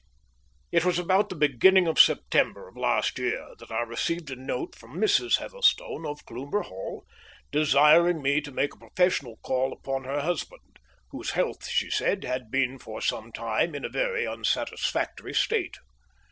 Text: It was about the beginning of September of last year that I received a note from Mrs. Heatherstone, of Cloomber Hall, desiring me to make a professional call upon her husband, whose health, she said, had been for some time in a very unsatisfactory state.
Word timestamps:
It 0.71 0.83
was 0.83 0.97
about 0.97 1.29
the 1.29 1.35
beginning 1.35 1.85
of 1.85 1.99
September 1.99 2.67
of 2.67 2.75
last 2.75 3.19
year 3.19 3.49
that 3.59 3.69
I 3.69 3.83
received 3.83 4.31
a 4.31 4.35
note 4.35 4.73
from 4.75 4.97
Mrs. 4.97 5.37
Heatherstone, 5.37 6.07
of 6.07 6.25
Cloomber 6.25 6.63
Hall, 6.63 7.05
desiring 7.51 8.19
me 8.19 8.41
to 8.41 8.51
make 8.51 8.73
a 8.73 8.79
professional 8.79 9.37
call 9.43 9.71
upon 9.71 10.05
her 10.05 10.21
husband, 10.21 10.79
whose 11.11 11.29
health, 11.29 11.67
she 11.67 11.91
said, 11.91 12.23
had 12.23 12.49
been 12.49 12.79
for 12.79 12.99
some 12.99 13.31
time 13.31 13.75
in 13.75 13.85
a 13.85 13.89
very 13.89 14.25
unsatisfactory 14.25 15.35
state. 15.35 15.77